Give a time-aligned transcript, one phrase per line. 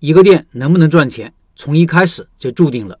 [0.00, 2.98] 一个店能不能赚钱，从一开始就注定了。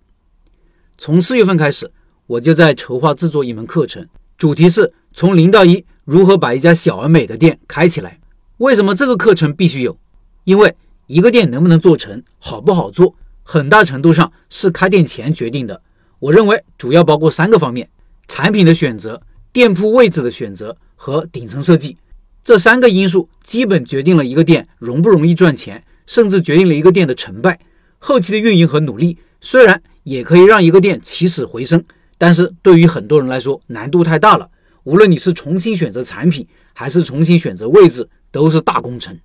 [0.96, 1.92] 从四月份开始，
[2.26, 4.04] 我就在筹划制作一门课程，
[4.36, 8.18] 主题是从零到一，如何把一家小而美的店开起来。
[8.56, 9.96] 为什么这个课程必须有？
[10.42, 10.74] 因为
[11.06, 15.80] 一个店能不能做成，好不好做，很大程度上是开店前决定的。
[16.18, 17.88] 我认为主要包括三个方面：
[18.26, 19.22] 产品的选择、
[19.52, 21.96] 店铺位置的选择和顶层设计。
[22.42, 27.60] 这三个因素基本决定了一个店容不容易赚钱，甚至决定了一个店的成败。
[27.98, 31.84] 后期的运营和努力虽然也可以让一个店起死回生，
[32.16, 34.48] 但是对于很多人来说难度太大了。
[34.84, 39.16] 无论你是重新选择产品，还是重新选择位置，都是大工程。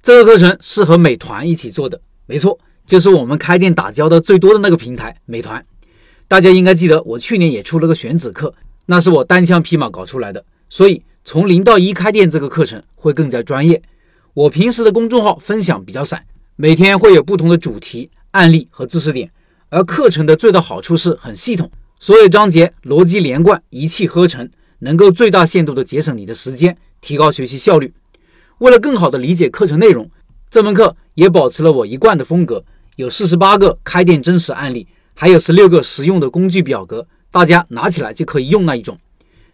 [0.00, 5.64] 这个课程是和美团一起做的，没错，就是我们开店打交道最多的那个平台——美团。
[6.28, 8.54] 大家应该记得，我去年也出了个选址课，
[8.86, 10.44] 那是我单枪匹马搞出来的。
[10.70, 13.82] 所以从零到一开店这个课程会更加专业。
[14.34, 16.24] 我平时的公众号分享比较散，
[16.56, 19.30] 每天会有不同的主题、案例和知识点，
[19.70, 24.48] 而课程的最大好处是很系统，所有章节逻辑连贯，一气呵成，
[24.80, 27.92] 能够最大限度的节省你的时间，提高学习效率。
[28.58, 30.10] 为了更好的理解课程内容，
[30.50, 32.64] 这门课也保持了我一贯的风格，
[32.96, 34.86] 有四十八个开店真实案例。
[35.20, 38.96] 还有十六个实用的工具表格，大家拿起来就可以用那一种。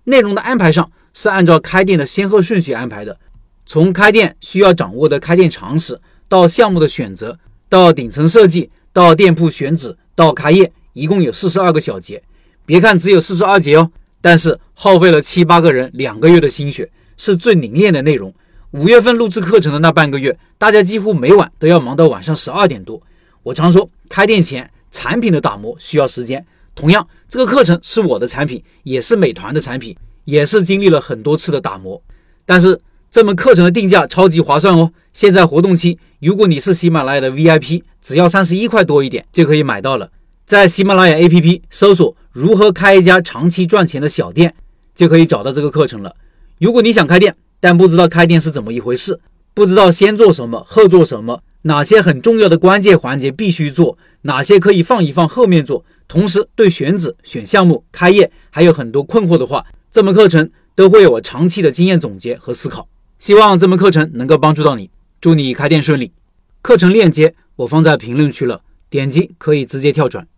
[0.05, 3.19] 内容的安排上是按照开店的先后顺序安排的，
[3.67, 12.23] 从开店需要掌握的开店常识，到项目的选择，到顶层设计，到店铺选址，到开业，一共有四十二个小节。
[12.67, 13.91] 别看只有四十二节哦，
[14.21, 18.33] 但是耗费了七八个人两个月的心血，是最凝练的内容。
[18.71, 23.01] 五月份录制课程的那半个月，大家几乎每晚都要忙到晚上十二点多。
[23.43, 24.71] 我常说，开店前。
[24.97, 32.01] 产品的打磨需要时间，同样，这个课程是我的产品，也是美团的产品，也是经历了很多次的打磨。
[32.47, 32.81] 但是
[33.15, 34.91] 这门课程的定价超级划算哦！
[35.13, 40.11] 现在活动期，如果你是喜马拉雅的 VIP，只要三十一块多一点就可以买到了。
[40.45, 44.53] 在喜马拉雅 APP 搜索“如何开一家长期赚钱的小店”，
[44.97, 46.17] 就可以找到这个课程了。
[46.59, 49.21] 如果你想开店，但不知道开店是怎么一回事，
[49.55, 51.41] 不知道先做什么，后做什么。
[51.63, 53.97] 哪些很重要的关键环节必须做？
[54.23, 55.85] 哪些可以放一放后面做？
[56.09, 62.89] 同时对选址、选项目、开业还有很多困惑的话，这门课程都会有我长期的经验总结和思考。
[63.25, 66.13] 希望这门课程能够帮助到你，祝你开店顺利。
[66.61, 70.29] 课程链接我放在评论区了，点击可以直接跳转。